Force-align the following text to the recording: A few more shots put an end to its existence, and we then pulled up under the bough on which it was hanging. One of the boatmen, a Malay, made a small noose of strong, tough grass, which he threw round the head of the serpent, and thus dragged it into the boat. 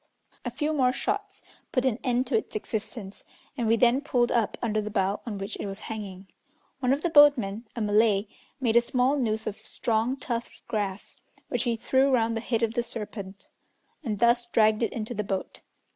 A 0.43 0.49
few 0.49 0.73
more 0.73 0.91
shots 0.91 1.43
put 1.71 1.85
an 1.85 1.99
end 2.03 2.25
to 2.25 2.35
its 2.35 2.55
existence, 2.55 3.23
and 3.55 3.67
we 3.67 3.75
then 3.75 4.01
pulled 4.01 4.31
up 4.31 4.57
under 4.59 4.81
the 4.81 4.89
bough 4.89 5.21
on 5.27 5.37
which 5.37 5.55
it 5.59 5.67
was 5.67 5.77
hanging. 5.77 6.25
One 6.79 6.91
of 6.91 7.03
the 7.03 7.11
boatmen, 7.11 7.67
a 7.75 7.81
Malay, 7.81 8.25
made 8.59 8.75
a 8.75 8.81
small 8.81 9.15
noose 9.15 9.45
of 9.45 9.57
strong, 9.57 10.17
tough 10.17 10.63
grass, 10.67 11.17
which 11.49 11.65
he 11.65 11.75
threw 11.75 12.09
round 12.09 12.35
the 12.35 12.41
head 12.41 12.63
of 12.63 12.73
the 12.73 12.81
serpent, 12.81 13.45
and 14.03 14.17
thus 14.17 14.47
dragged 14.47 14.81
it 14.81 14.91
into 14.91 15.13
the 15.13 15.23
boat. 15.23 15.61